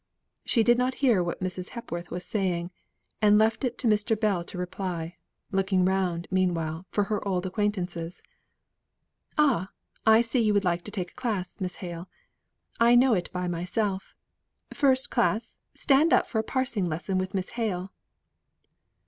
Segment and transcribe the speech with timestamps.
[0.43, 1.69] She did not hear what Mrs.
[1.77, 2.71] Hepworth was saying,
[3.21, 4.19] and left it to Mr.
[4.19, 5.17] Bell to reply,
[5.51, 8.23] looking round, meanwhile, for her old acquaintances.
[9.37, 9.69] "Ah!
[10.03, 12.09] I see you would like to take a class, Miss Hale.
[12.79, 14.15] I know it by myself.
[14.73, 17.91] First class stand up for a parsing lesson with Miss Hale."